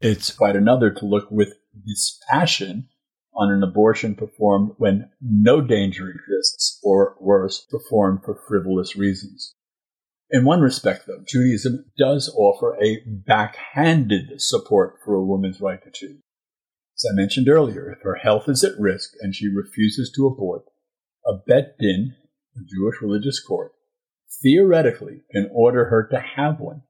It's 0.01 0.33
quite 0.33 0.55
another 0.55 0.91
to 0.91 1.07
look 1.07 1.29
with 1.31 1.55
dispassion 1.85 2.89
on 3.35 3.51
an 3.51 3.63
abortion 3.63 4.15
performed 4.15 4.73
when 4.77 5.11
no 5.21 5.61
danger 5.61 6.11
exists, 6.11 6.79
or 6.83 7.17
worse, 7.19 7.67
performed 7.71 8.21
for 8.25 8.39
frivolous 8.47 8.95
reasons. 8.95 9.55
In 10.33 10.47
one 10.47 10.63
respect, 10.63 11.07
though, 11.07 11.23
Judaism 11.29 11.93
does 11.99 12.35
offer 12.35 12.75
a 12.83 13.03
backhanded 13.07 14.41
support 14.41 14.95
for 15.05 15.15
a 15.15 15.25
woman's 15.25 15.61
right 15.61 15.83
to 15.85 15.91
choose. 15.91 16.23
As 16.97 17.07
I 17.13 17.15
mentioned 17.15 17.51
earlier, 17.51 17.93
if 17.93 18.03
her 18.03 18.15
health 18.15 18.49
is 18.49 18.65
at 18.65 18.79
risk 18.79 19.11
and 19.21 19.35
she 19.35 19.47
refuses 19.49 20.11
to 20.17 20.27
abort, 20.27 20.65
a 21.27 21.35
bet 21.47 21.77
din, 21.79 22.15
a 22.57 22.61
Jewish 22.61 23.03
religious 23.03 23.41
court, 23.41 23.73
theoretically 24.43 25.21
can 25.33 25.51
order 25.53 25.87
her 25.87 26.09
to 26.11 26.19
have 26.19 26.61
one, 26.61 26.83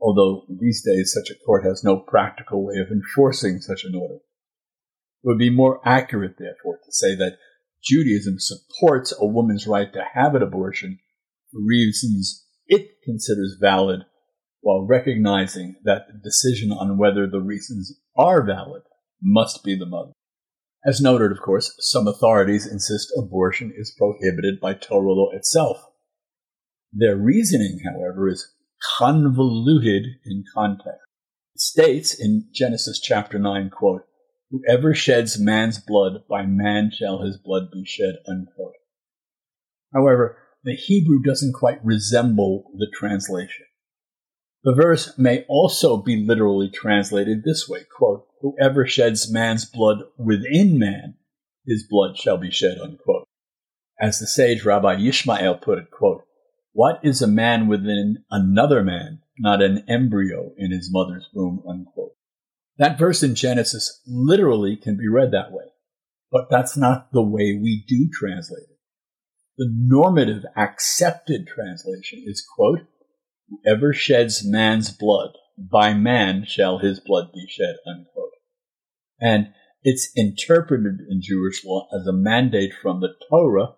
although 0.00 0.44
these 0.48 0.82
days 0.84 1.14
such 1.14 1.30
a 1.30 1.38
court 1.44 1.64
has 1.64 1.84
no 1.84 1.98
practical 2.00 2.64
way 2.64 2.78
of 2.78 2.90
enforcing 2.90 3.60
such 3.60 3.84
an 3.84 3.94
order. 3.94 4.16
It 4.16 5.28
would 5.28 5.38
be 5.38 5.50
more 5.50 5.80
accurate, 5.84 6.36
therefore, 6.36 6.78
to 6.84 6.92
say 6.92 7.14
that 7.14 7.38
Judaism 7.84 8.38
supports 8.38 9.14
a 9.16 9.26
woman's 9.26 9.68
right 9.68 9.92
to 9.92 10.04
have 10.14 10.34
an 10.34 10.42
abortion 10.42 10.98
for 11.52 11.60
reasons 11.64 12.47
it 12.68 13.02
considers 13.04 13.56
valid 13.60 14.00
while 14.60 14.86
recognizing 14.86 15.76
that 15.84 16.06
the 16.08 16.18
decision 16.22 16.70
on 16.70 16.98
whether 16.98 17.26
the 17.26 17.40
reasons 17.40 17.98
are 18.16 18.44
valid 18.44 18.82
must 19.22 19.64
be 19.64 19.76
the 19.76 19.86
mother. 19.86 20.12
As 20.84 21.00
noted, 21.00 21.32
of 21.32 21.40
course, 21.40 21.74
some 21.80 22.06
authorities 22.06 22.66
insist 22.66 23.12
abortion 23.16 23.72
is 23.76 23.94
prohibited 23.96 24.60
by 24.60 24.74
Torah 24.74 25.12
law 25.12 25.30
itself. 25.32 25.78
Their 26.92 27.16
reasoning, 27.16 27.80
however, 27.84 28.28
is 28.28 28.54
convoluted 28.98 30.04
in 30.24 30.44
context. 30.54 31.00
It 31.54 31.60
states 31.60 32.14
in 32.14 32.48
Genesis 32.52 33.00
chapter 33.00 33.38
9, 33.38 33.70
quote, 33.70 34.02
Whoever 34.50 34.94
sheds 34.94 35.38
man's 35.38 35.78
blood, 35.78 36.22
by 36.28 36.46
man 36.46 36.90
shall 36.96 37.22
his 37.22 37.36
blood 37.36 37.70
be 37.72 37.84
shed, 37.84 38.14
unquote. 38.26 38.74
However, 39.92 40.38
the 40.68 40.74
Hebrew 40.74 41.22
doesn't 41.22 41.54
quite 41.54 41.82
resemble 41.82 42.70
the 42.76 42.92
translation. 42.92 43.64
The 44.64 44.74
verse 44.74 45.16
may 45.16 45.46
also 45.48 45.96
be 45.96 46.22
literally 46.22 46.68
translated 46.68 47.42
this 47.42 47.66
way, 47.66 47.84
quote, 47.96 48.26
Whoever 48.42 48.86
sheds 48.86 49.32
man's 49.32 49.64
blood 49.64 50.02
within 50.18 50.78
man, 50.78 51.14
his 51.64 51.86
blood 51.88 52.18
shall 52.18 52.36
be 52.36 52.50
shed, 52.50 52.76
unquote. 52.82 53.26
As 53.98 54.18
the 54.18 54.26
sage 54.26 54.62
Rabbi 54.62 54.96
Yishmael 54.96 55.58
put 55.62 55.78
it, 55.78 55.90
quote, 55.90 56.24
What 56.72 57.00
is 57.02 57.22
a 57.22 57.26
man 57.26 57.66
within 57.66 58.24
another 58.30 58.84
man, 58.84 59.22
not 59.38 59.62
an 59.62 59.86
embryo 59.88 60.52
in 60.58 60.70
his 60.70 60.90
mother's 60.92 61.30
womb, 61.32 61.62
unquote. 61.66 62.12
That 62.76 62.98
verse 62.98 63.22
in 63.22 63.34
Genesis 63.34 64.02
literally 64.06 64.76
can 64.76 64.98
be 64.98 65.08
read 65.08 65.30
that 65.30 65.50
way, 65.50 65.64
but 66.30 66.50
that's 66.50 66.76
not 66.76 67.10
the 67.12 67.22
way 67.22 67.58
we 67.58 67.86
do 67.88 68.10
translate. 68.12 68.67
The 69.58 69.68
normative 69.70 70.44
accepted 70.56 71.48
translation 71.48 72.22
is, 72.24 72.46
quote, 72.54 72.86
whoever 73.48 73.92
sheds 73.92 74.46
man's 74.46 74.90
blood, 74.90 75.30
by 75.58 75.94
man 75.94 76.44
shall 76.46 76.78
his 76.78 77.00
blood 77.00 77.32
be 77.34 77.44
shed, 77.48 77.74
unquote. 77.84 78.30
And 79.20 79.52
it's 79.82 80.12
interpreted 80.14 81.00
in 81.10 81.20
Jewish 81.20 81.64
law 81.64 81.88
as 81.92 82.06
a 82.06 82.12
mandate 82.12 82.72
from 82.80 83.00
the 83.00 83.14
Torah 83.28 83.74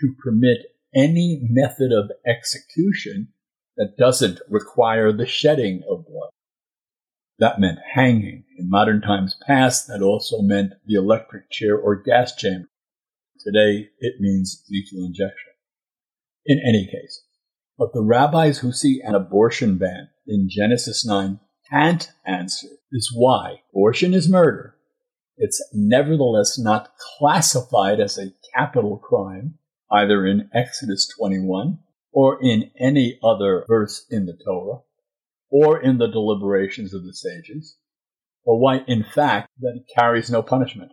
to 0.00 0.14
permit 0.24 0.58
any 0.92 1.40
method 1.48 1.92
of 1.92 2.10
execution 2.26 3.28
that 3.76 3.96
doesn't 3.96 4.40
require 4.48 5.12
the 5.12 5.26
shedding 5.26 5.82
of 5.88 6.04
blood. 6.04 6.30
That 7.38 7.60
meant 7.60 7.78
hanging. 7.94 8.44
In 8.58 8.68
modern 8.68 9.00
times 9.00 9.36
past, 9.46 9.86
that 9.86 10.02
also 10.02 10.42
meant 10.42 10.74
the 10.84 10.94
electric 10.94 11.48
chair 11.50 11.76
or 11.76 12.02
gas 12.02 12.34
chamber. 12.34 12.68
Today, 13.44 13.88
it 13.98 14.14
means 14.20 14.64
lethal 14.70 15.04
injection. 15.04 15.52
In 16.46 16.60
any 16.66 16.86
case, 16.86 17.22
but 17.78 17.92
the 17.92 18.02
rabbis 18.02 18.58
who 18.58 18.72
see 18.72 19.00
an 19.02 19.14
abortion 19.14 19.78
ban 19.78 20.08
in 20.26 20.48
Genesis 20.50 21.06
9 21.06 21.40
can't 21.70 22.10
answer 22.26 22.68
is 22.90 23.12
why 23.14 23.62
abortion 23.70 24.14
is 24.14 24.28
murder. 24.28 24.76
It's 25.36 25.64
nevertheless 25.72 26.58
not 26.58 26.92
classified 27.18 28.00
as 28.00 28.18
a 28.18 28.32
capital 28.54 28.98
crime, 28.98 29.58
either 29.90 30.26
in 30.26 30.50
Exodus 30.54 31.08
21 31.18 31.78
or 32.12 32.38
in 32.42 32.70
any 32.78 33.18
other 33.24 33.64
verse 33.66 34.04
in 34.10 34.26
the 34.26 34.36
Torah 34.44 34.80
or 35.50 35.80
in 35.80 35.98
the 35.98 36.08
deliberations 36.08 36.94
of 36.94 37.04
the 37.04 37.12
sages, 37.12 37.76
or 38.44 38.58
why, 38.58 38.78
in 38.86 39.04
fact, 39.04 39.50
that 39.60 39.76
it 39.76 39.94
carries 39.94 40.30
no 40.30 40.42
punishment. 40.42 40.92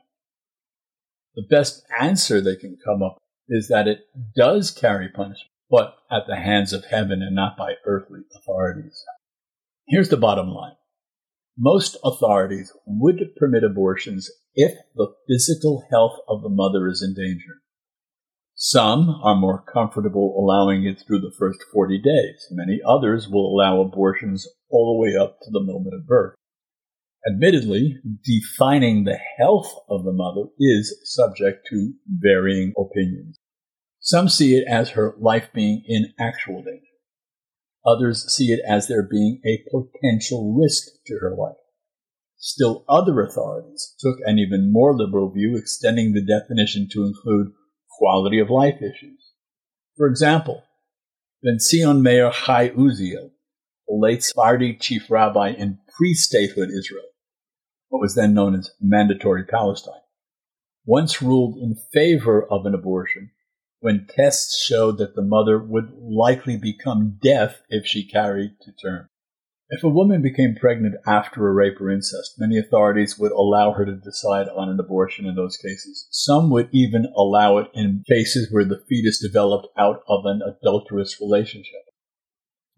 The 1.36 1.46
best 1.50 1.84
answer 2.00 2.42
they 2.42 2.56
can 2.56 2.78
come 2.84 3.02
up 3.04 3.18
is 3.48 3.68
that 3.68 3.88
it 3.88 4.02
does 4.36 4.72
carry 4.72 5.10
punishment, 5.10 5.52
but 5.70 5.96
at 6.12 6.24
the 6.28 6.36
hands 6.36 6.74
of 6.74 6.86
heaven 6.86 7.22
and 7.22 7.36
not 7.36 7.58
by 7.58 7.76
earthly 7.86 8.22
authorities. 8.36 9.04
Here's 9.88 10.10
the 10.10 10.18
bottom 10.18 10.50
line. 10.50 10.76
Most 11.58 11.98
authorities 12.04 12.72
would 12.86 13.36
permit 13.38 13.64
abortions 13.64 14.30
if 14.56 14.78
the 14.96 15.14
physical 15.28 15.86
health 15.90 16.18
of 16.28 16.42
the 16.42 16.50
mother 16.50 16.88
is 16.88 17.04
in 17.04 17.14
danger. 17.14 17.62
Some 18.56 19.10
are 19.24 19.36
more 19.36 19.64
comfortable 19.64 20.36
allowing 20.38 20.86
it 20.86 21.00
through 21.00 21.22
the 21.22 21.34
first 21.38 21.60
40 21.74 22.02
days. 22.02 22.48
Many 22.52 22.82
others 22.86 23.30
will 23.30 23.48
allow 23.48 23.80
abortions 23.80 24.48
all 24.70 24.94
the 24.94 25.02
way 25.02 25.16
up 25.16 25.40
to 25.42 25.50
the 25.52 25.64
moment 25.64 25.96
of 25.96 26.06
birth. 26.06 26.36
Admittedly, 27.28 27.98
defining 28.24 29.04
the 29.04 29.20
health 29.38 29.74
of 29.90 30.06
the 30.06 30.14
mother 30.14 30.50
is 30.58 31.00
subject 31.04 31.68
to 31.70 31.94
varying 32.08 32.74
opinions. 32.78 33.40
Some 34.00 34.30
see 34.30 34.56
it 34.56 34.66
as 34.68 34.92
her 34.92 35.16
life 35.20 35.50
being 35.54 35.84
in 35.86 36.14
actual 36.18 36.64
danger. 36.64 36.86
Others 37.86 38.34
see 38.34 38.52
it 38.52 38.62
as 38.66 38.88
there 38.88 39.04
being 39.04 39.42
a 39.46 39.64
potential 39.70 40.56
risk 40.58 40.88
to 41.08 41.20
her 41.22 41.36
life. 41.36 41.58
Still 42.38 42.86
other 42.88 43.22
authorities 43.22 43.96
took 44.00 44.16
an 44.26 44.40
even 44.40 44.72
more 44.72 44.96
liberal 44.96 45.30
view, 45.30 45.58
extending 45.58 46.14
the 46.14 46.26
definition 46.26 46.88
to 46.94 47.04
include 47.04 47.52
quality 47.98 48.40
of 48.40 48.50
life 48.50 48.78
issues. 48.78 49.34
For 49.98 50.08
example, 50.08 50.64
Ben 51.44 51.58
Meir 52.02 52.32
Chai 52.32 52.70
Uziel, 52.70 53.32
the 53.88 53.96
late 53.96 54.24
Sephardi 54.24 54.78
chief 54.78 55.12
rabbi 55.12 55.50
in 55.50 55.80
pre-statehood 55.98 56.70
Israel, 56.70 57.09
what 57.90 58.00
was 58.00 58.16
then 58.16 58.34
known 58.34 58.56
as 58.56 58.72
Mandatory 58.80 59.44
Palestine, 59.44 60.02
once 60.86 61.22
ruled 61.22 61.58
in 61.58 61.76
favor 61.92 62.44
of 62.44 62.66
an 62.66 62.74
abortion 62.74 63.32
when 63.82 64.08
tests 64.08 64.62
showed 64.62 64.98
that 64.98 65.16
the 65.16 65.22
mother 65.22 65.58
would 65.58 65.92
likely 65.94 66.58
become 66.58 67.18
deaf 67.22 67.62
if 67.70 67.86
she 67.86 68.08
carried 68.08 68.52
to 68.62 68.72
term. 68.72 69.10
If 69.72 69.84
a 69.84 69.90
woman 69.90 70.24
became 70.24 70.56
pregnant 70.56 70.96
after 71.06 71.48
a 71.48 71.54
rape 71.54 71.80
or 71.80 71.92
incest, 71.92 72.40
many 72.40 72.58
authorities 72.58 73.20
would 73.20 73.32
allow 73.32 73.74
her 73.74 73.86
to 73.86 73.96
decide 73.96 74.48
on 74.50 74.68
an 74.68 74.80
abortion 74.80 75.28
in 75.28 75.36
those 75.36 75.58
cases. 75.58 76.08
Some 76.10 76.50
would 76.50 76.70
even 76.72 77.06
allow 77.16 77.60
it 77.60 77.70
in 77.76 78.04
cases 78.10 78.52
where 78.52 78.66
the 78.66 78.84
fetus 78.90 79.22
developed 79.22 79.68
out 79.78 80.02
of 80.08 80.26
an 80.26 80.42
adulterous 80.42 81.22
relationship. 81.22 81.82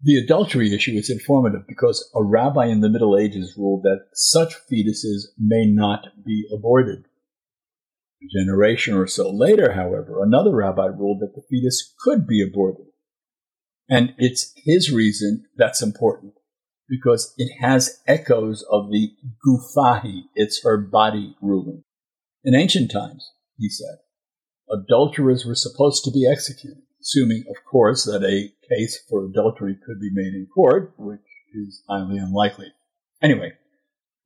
The 0.04 0.16
adultery 0.16 0.74
issue 0.74 0.92
is 0.92 1.10
informative 1.10 1.66
because 1.68 2.10
a 2.14 2.24
rabbi 2.24 2.66
in 2.66 2.80
the 2.80 2.88
Middle 2.88 3.16
Ages 3.16 3.54
ruled 3.56 3.84
that 3.84 4.06
such 4.12 4.54
fetuses 4.68 5.26
may 5.38 5.64
not 5.64 6.08
be 6.26 6.44
aborted. 6.52 7.04
A 8.20 8.26
generation 8.40 8.94
or 8.94 9.06
so 9.06 9.30
later, 9.30 9.72
however, 9.72 10.22
another 10.22 10.54
rabbi 10.54 10.86
ruled 10.86 11.20
that 11.20 11.34
the 11.34 11.42
fetus 11.48 11.94
could 12.00 12.26
be 12.26 12.42
aborted. 12.42 12.86
And 13.88 14.14
it's 14.18 14.52
his 14.56 14.90
reason 14.90 15.44
that's 15.56 15.82
important 15.82 16.34
because 16.88 17.32
it 17.38 17.52
has 17.60 18.00
echoes 18.06 18.64
of 18.70 18.90
the 18.90 19.10
gufahi, 19.46 20.22
it's 20.34 20.62
her 20.64 20.78
body 20.78 21.36
ruling. 21.40 21.84
In 22.44 22.54
ancient 22.54 22.90
times, 22.90 23.30
he 23.56 23.68
said, 23.68 23.98
adulterers 24.68 25.46
were 25.46 25.54
supposed 25.54 26.04
to 26.04 26.10
be 26.10 26.28
executed, 26.28 26.82
assuming, 27.02 27.44
of 27.50 27.56
course, 27.70 28.04
that 28.04 28.24
a 28.24 28.52
case 28.68 29.04
for 29.08 29.24
adultery 29.24 29.76
could 29.84 30.00
be 30.00 30.10
made 30.12 30.34
in 30.34 30.46
court, 30.54 30.94
which 30.96 31.20
is 31.54 31.82
highly 31.88 32.18
unlikely. 32.18 32.72
Anyway, 33.20 33.52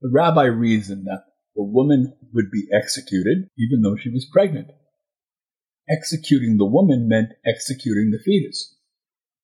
the 0.01 0.11
rabbi 0.13 0.45
reasoned 0.45 1.07
that 1.07 1.25
the 1.55 1.63
woman 1.63 2.15
would 2.35 2.51
be 2.51 2.69
executed 2.73 3.49
even 3.59 3.81
though 3.83 3.97
she 3.97 4.11
was 4.11 4.29
pregnant. 4.31 4.69
Executing 5.89 6.59
the 6.59 6.67
woman 6.67 7.09
meant 7.09 7.31
executing 7.47 8.11
the 8.11 8.23
fetus. 8.23 8.77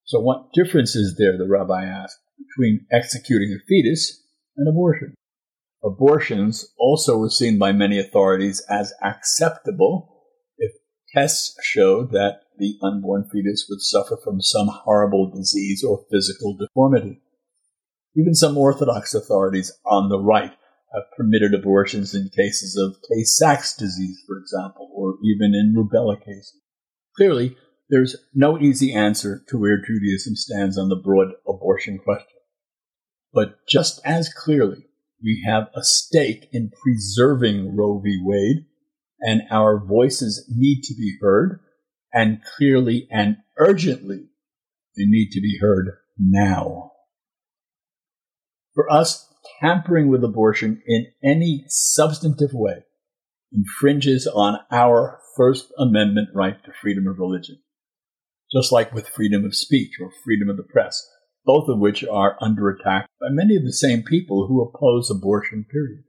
So 0.05 0.21
what 0.21 0.53
difference 0.53 0.95
is 0.95 1.17
there, 1.17 1.39
the 1.39 1.49
rabbi 1.49 1.85
asked, 1.85 2.19
between 2.37 2.87
executing 2.93 3.53
a 3.53 3.65
fetus 3.67 4.23
and 4.57 4.69
abortion? 4.69 5.15
Abortions 5.83 6.69
also 6.79 7.17
were 7.17 7.31
seen 7.31 7.59
by 7.59 7.73
many 7.73 7.99
authorities 7.99 8.63
as 8.69 8.93
acceptable 9.03 10.12
tests 11.15 11.57
showed 11.63 12.11
that 12.13 12.41
the 12.59 12.79
unborn 12.83 13.29
fetus 13.31 13.67
would 13.69 13.81
suffer 13.81 14.17
from 14.23 14.41
some 14.41 14.69
horrible 14.69 15.31
disease 15.31 15.85
or 15.85 16.05
physical 16.11 16.57
deformity. 16.57 17.21
Even 18.17 18.35
some 18.35 18.59
Orthodox 18.59 19.15
authorities 19.15 19.73
on 19.87 20.09
the 20.09 20.19
right 20.19 20.53
have 20.95 21.05
permitted 21.17 21.55
abortions 21.55 22.15
in 22.15 22.29
cases 22.29 22.77
of 22.77 23.01
Tay 23.09 23.25
Sachs 23.25 23.75
disease, 23.75 24.23
for 24.27 24.37
example, 24.37 24.91
or 24.95 25.15
even 25.25 25.55
in 25.55 25.75
rubella 25.75 26.19
cases. 26.19 26.61
Clearly, 27.17 27.57
there's 27.89 28.17
no 28.35 28.59
easy 28.59 28.93
answer 28.93 29.43
to 29.49 29.59
where 29.59 29.79
Judaism 29.79 30.37
stands 30.37 30.79
on 30.79 30.89
the 30.89 30.97
broad 30.97 31.33
abortion 31.49 31.99
question. 31.99 32.27
But 33.33 33.67
just 33.67 34.01
as 34.05 34.33
clearly, 34.33 34.87
we 35.23 35.43
have 35.47 35.69
a 35.75 35.83
stake 35.83 36.49
in 36.53 36.71
preserving 36.83 37.77
Roe 37.77 37.99
v. 37.99 38.21
Wade, 38.23 38.67
and 39.23 39.43
our 39.51 39.83
voices 39.85 40.51
need 40.55 40.83
to 40.83 40.95
be 40.95 41.17
heard, 41.21 41.61
and 42.13 42.41
clearly 42.57 43.09
and 43.11 43.37
urgently, 43.57 44.27
they 44.97 45.05
need 45.07 45.31
to 45.31 45.41
be 45.41 45.59
heard 45.61 45.93
now. 46.19 46.91
For 48.75 48.91
us, 48.93 49.33
tampering 49.61 50.09
with 50.09 50.25
abortion 50.25 50.83
in 50.87 51.07
any 51.23 51.65
substantive 51.69 52.53
way 52.53 52.85
infringes 53.53 54.27
on 54.27 54.59
our 54.71 55.21
First 55.37 55.73
Amendment 55.79 56.29
right 56.35 56.63
to 56.65 56.73
freedom 56.73 57.07
of 57.07 57.19
religion, 57.19 57.59
just 58.53 58.73
like 58.73 58.93
with 58.93 59.09
freedom 59.09 59.45
of 59.45 59.55
speech 59.55 59.93
or 60.01 60.11
freedom 60.25 60.49
of 60.49 60.57
the 60.57 60.63
press, 60.63 61.07
both 61.45 61.69
of 61.69 61.79
which 61.79 62.05
are 62.05 62.37
under 62.41 62.69
attack 62.69 63.09
by 63.21 63.29
many 63.31 63.57
of 63.57 63.65
the 63.65 63.73
same 63.73 64.03
people 64.03 64.47
who 64.47 64.63
oppose 64.63 65.11
abortion, 65.11 65.65
period. 65.71 66.05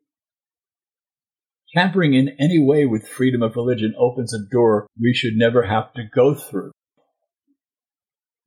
Tampering 1.75 2.13
in 2.13 2.35
any 2.39 2.59
way 2.59 2.85
with 2.85 3.07
freedom 3.07 3.41
of 3.41 3.55
religion 3.55 3.95
opens 3.97 4.33
a 4.33 4.49
door 4.51 4.87
we 4.99 5.13
should 5.13 5.33
never 5.35 5.63
have 5.63 5.93
to 5.93 6.03
go 6.13 6.35
through. 6.35 6.71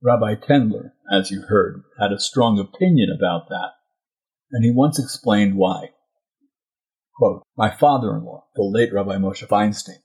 Rabbi 0.02 0.36
Tendler, 0.36 0.92
as 1.10 1.30
you 1.30 1.42
heard, 1.42 1.82
had 1.98 2.12
a 2.12 2.20
strong 2.20 2.58
opinion 2.58 3.08
about 3.10 3.48
that 3.48 3.70
and 4.50 4.64
he 4.64 4.70
once 4.70 4.98
explained 4.98 5.56
why. 5.56 5.90
Quote, 7.16 7.42
My 7.56 7.70
father-in-law, 7.70 8.44
the 8.54 8.62
late 8.62 8.92
Rabbi 8.92 9.16
Moshe 9.16 9.46
Feinstein, 9.46 10.02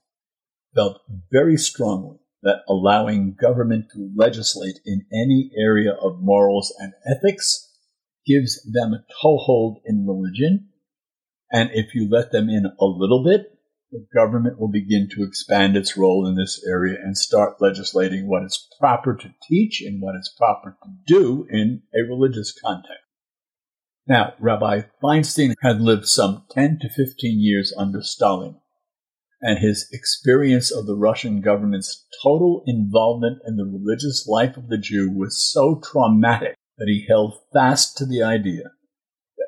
felt 0.74 1.00
very 1.30 1.56
strongly 1.56 2.18
that 2.42 2.62
allowing 2.68 3.36
government 3.40 3.86
to 3.94 4.10
legislate 4.16 4.80
in 4.84 5.06
any 5.12 5.50
area 5.58 5.92
of 5.92 6.20
morals 6.20 6.74
and 6.78 6.92
ethics 7.06 7.70
gives 8.26 8.62
them 8.72 8.92
a 8.92 9.04
toehold 9.20 9.78
in 9.84 10.06
religion, 10.06 10.68
and 11.52 11.70
if 11.74 11.94
you 11.94 12.08
let 12.10 12.32
them 12.32 12.48
in 12.48 12.64
a 12.80 12.84
little 12.84 13.22
bit, 13.22 13.52
the 13.92 14.06
government 14.14 14.58
will 14.58 14.70
begin 14.70 15.06
to 15.10 15.22
expand 15.22 15.76
its 15.76 15.98
role 15.98 16.26
in 16.26 16.34
this 16.34 16.64
area 16.66 16.96
and 16.98 17.16
start 17.16 17.60
legislating 17.60 18.26
what 18.26 18.42
is 18.42 18.68
proper 18.80 19.14
to 19.14 19.34
teach 19.46 19.82
and 19.82 20.00
what 20.00 20.16
is 20.16 20.34
proper 20.38 20.78
to 20.82 20.88
do 21.06 21.46
in 21.50 21.82
a 21.94 22.08
religious 22.08 22.58
context. 22.64 23.04
Now, 24.08 24.32
Rabbi 24.40 24.84
Feinstein 25.02 25.52
had 25.62 25.82
lived 25.82 26.08
some 26.08 26.44
10 26.50 26.78
to 26.80 26.88
15 26.88 27.38
years 27.38 27.72
under 27.76 28.02
Stalin, 28.02 28.56
and 29.42 29.58
his 29.58 29.88
experience 29.92 30.72
of 30.72 30.86
the 30.86 30.96
Russian 30.96 31.42
government's 31.42 32.06
total 32.22 32.64
involvement 32.66 33.42
in 33.46 33.56
the 33.56 33.66
religious 33.66 34.26
life 34.26 34.56
of 34.56 34.68
the 34.68 34.78
Jew 34.78 35.10
was 35.10 35.52
so 35.52 35.80
traumatic 35.84 36.56
that 36.78 36.88
he 36.88 37.04
held 37.06 37.34
fast 37.52 37.98
to 37.98 38.06
the 38.06 38.22
idea 38.22 38.70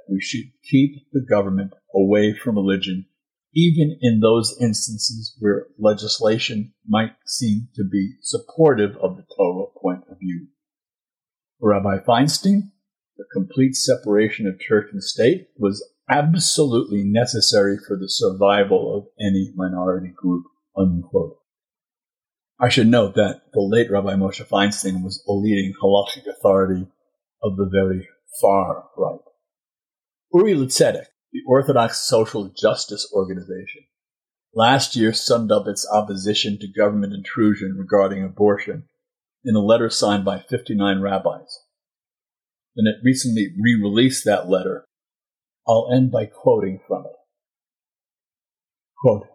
we 0.08 0.20
should 0.20 0.50
keep 0.62 1.10
the 1.12 1.24
government 1.28 1.72
away 1.94 2.34
from 2.34 2.56
religion, 2.56 3.06
even 3.54 3.98
in 4.00 4.20
those 4.20 4.56
instances 4.60 5.36
where 5.38 5.66
legislation 5.78 6.72
might 6.86 7.12
seem 7.26 7.68
to 7.74 7.84
be 7.84 8.14
supportive 8.22 8.96
of 8.96 9.16
the 9.16 9.24
Torah 9.36 9.66
point 9.80 10.04
of 10.10 10.18
view. 10.18 10.48
Rabbi 11.60 11.98
Feinstein, 11.98 12.70
the 13.16 13.24
complete 13.32 13.74
separation 13.74 14.46
of 14.46 14.58
church 14.58 14.88
and 14.92 15.02
state 15.02 15.48
was 15.56 15.86
absolutely 16.10 17.02
necessary 17.04 17.78
for 17.78 17.96
the 17.96 18.08
survival 18.08 18.96
of 18.96 19.06
any 19.24 19.52
minority 19.56 20.12
group, 20.14 20.44
unquote. 20.76 21.38
I 22.60 22.68
should 22.68 22.86
note 22.86 23.14
that 23.16 23.42
the 23.52 23.60
late 23.60 23.90
Rabbi 23.90 24.14
Moshe 24.14 24.46
Feinstein 24.46 25.02
was 25.02 25.22
a 25.28 25.32
leading 25.32 25.74
halachic 25.82 26.26
authority 26.26 26.86
of 27.42 27.56
the 27.56 27.68
very 27.70 28.08
far 28.40 28.84
right. 28.96 29.20
Uri 30.34 30.54
L'Tzedek, 30.54 31.06
the 31.32 31.40
Orthodox 31.46 31.98
Social 31.98 32.52
Justice 32.54 33.10
Organization, 33.14 33.84
last 34.54 34.96
year 34.96 35.12
summed 35.12 35.52
up 35.52 35.66
its 35.66 35.88
opposition 35.90 36.58
to 36.58 36.66
government 36.66 37.14
intrusion 37.14 37.76
regarding 37.78 38.24
abortion 38.24 38.84
in 39.44 39.54
a 39.54 39.60
letter 39.60 39.88
signed 39.88 40.24
by 40.24 40.38
59 40.38 41.00
rabbis 41.00 41.60
and 42.76 42.88
it 42.88 42.96
recently 43.04 43.48
re 43.60 43.78
released 43.80 44.24
that 44.24 44.48
letter. 44.48 44.86
I'll 45.66 45.88
end 45.92 46.10
by 46.10 46.26
quoting 46.26 46.80
from 46.86 47.04
it. 47.06 47.16
Quote, 49.00 49.26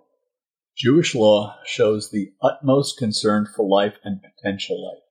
Jewish 0.78 1.16
law 1.16 1.58
shows 1.66 2.10
the 2.10 2.32
utmost 2.42 2.98
concern 2.98 3.46
for 3.46 3.68
life 3.68 3.96
and 4.04 4.22
potential 4.22 4.86
life. 4.86 5.04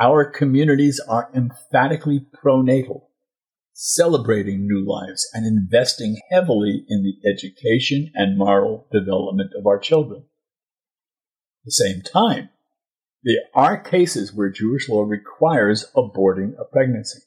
Our 0.00 0.24
communities 0.24 1.00
are 1.08 1.30
emphatically 1.34 2.26
pronatal, 2.42 3.07
celebrating 3.80 4.66
new 4.66 4.84
lives 4.84 5.30
and 5.32 5.46
investing 5.46 6.16
heavily 6.32 6.84
in 6.88 7.04
the 7.04 7.14
education 7.30 8.10
and 8.12 8.36
moral 8.36 8.88
development 8.90 9.52
of 9.56 9.68
our 9.68 9.78
children. 9.78 10.24
At 11.62 11.66
the 11.66 11.70
same 11.70 12.02
time, 12.02 12.48
there 13.22 13.42
are 13.54 13.80
cases 13.80 14.34
where 14.34 14.50
Jewish 14.50 14.88
law 14.88 15.04
requires 15.04 15.86
aborting 15.94 16.58
a 16.58 16.64
pregnancy. 16.64 17.20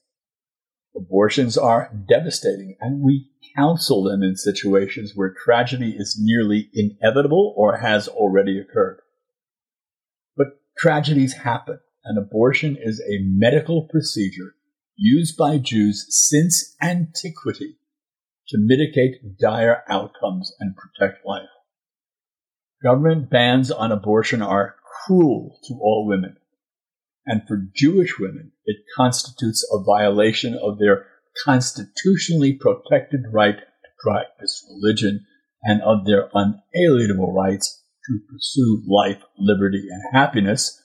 Abortions 0.93 1.57
are 1.57 1.89
devastating, 2.09 2.75
and 2.81 3.01
we 3.01 3.29
counsel 3.55 4.03
them 4.03 4.21
in 4.21 4.35
situations 4.35 5.13
where 5.15 5.33
tragedy 5.33 5.95
is 5.97 6.19
nearly 6.19 6.69
inevitable 6.73 7.53
or 7.55 7.77
has 7.77 8.09
already 8.09 8.59
occurred. 8.59 8.99
But 10.35 10.47
tragedies 10.77 11.31
happen, 11.31 11.79
and 12.03 12.17
abortion 12.17 12.75
is 12.75 12.99
a 12.99 13.19
medical 13.21 13.83
procedure 13.83 14.55
used 14.95 15.37
by 15.37 15.57
Jews 15.57 16.05
since 16.09 16.75
antiquity 16.81 17.77
to 18.49 18.57
mitigate 18.59 19.37
dire 19.39 19.83
outcomes 19.89 20.53
and 20.59 20.75
protect 20.75 21.25
life. 21.25 21.47
Government 22.83 23.29
bans 23.29 23.71
on 23.71 23.91
abortion 23.91 24.41
are 24.41 24.75
cruel 25.05 25.59
to 25.67 25.73
all 25.75 26.05
women. 26.07 26.37
And 27.25 27.43
for 27.47 27.67
Jewish 27.75 28.19
women, 28.19 28.51
it 28.65 28.77
constitutes 28.97 29.65
a 29.71 29.83
violation 29.83 30.57
of 30.61 30.79
their 30.79 31.05
constitutionally 31.45 32.53
protected 32.53 33.21
right 33.31 33.57
to 33.57 33.89
practice 34.03 34.65
religion 34.69 35.25
and 35.63 35.81
of 35.83 36.05
their 36.05 36.29
unalienable 36.33 37.31
rights 37.31 37.83
to 38.07 38.19
pursue 38.31 38.83
life, 38.87 39.21
liberty, 39.37 39.83
and 39.89 40.03
happiness 40.11 40.81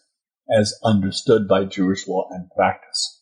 as 0.54 0.78
understood 0.84 1.48
by 1.48 1.64
Jewish 1.64 2.06
law 2.06 2.28
and 2.30 2.48
practice. 2.56 3.15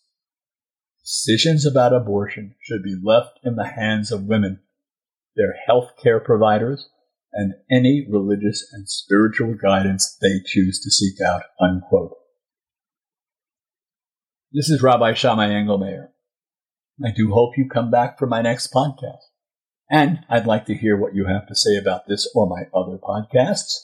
Decisions 1.05 1.67
about 1.67 1.93
abortion 1.93 2.55
should 2.63 2.83
be 2.83 2.97
left 3.03 3.39
in 3.45 3.57
the 3.57 3.67
hands 3.67 4.11
of 4.11 4.25
women, 4.25 4.61
their 5.37 5.55
health 5.67 5.91
care 6.03 6.19
providers, 6.19 6.89
and 7.33 7.53
any 7.71 8.07
religious 8.09 8.67
and 8.73 8.89
spiritual 8.89 9.55
guidance 9.55 10.17
they 10.23 10.41
choose 10.47 10.81
to 10.81 10.91
seek 10.91 11.21
out. 11.21 11.43
Unquote. 11.61 12.17
This 14.53 14.71
is 14.71 14.83
Rabbi 14.83 15.15
Shammai 15.15 15.49
Engelmayer. 15.49 16.09
I 17.05 17.11
do 17.11 17.33
hope 17.33 17.59
you 17.59 17.69
come 17.69 17.91
back 17.91 18.19
for 18.19 18.27
my 18.27 18.41
next 18.41 18.73
podcast. 18.73 19.19
And 19.91 20.21
I'd 20.31 20.47
like 20.47 20.65
to 20.67 20.75
hear 20.75 20.97
what 20.97 21.15
you 21.15 21.27
have 21.27 21.47
to 21.49 21.55
say 21.55 21.77
about 21.77 22.07
this 22.07 22.31
or 22.35 22.49
my 22.49 22.63
other 22.73 22.97
podcasts. 22.97 23.75